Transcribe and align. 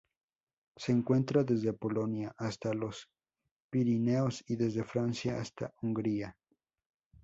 Se 0.77 0.91
encuentra 0.91 1.43
desde 1.43 1.73
Polonia 1.73 2.33
hasta 2.39 2.73
los 2.73 3.07
Pirineos 3.71 4.43
y 4.47 4.55
desde 4.55 4.83
Francia 4.83 5.39
hasta 5.39 5.75
Hungría. 5.79 6.35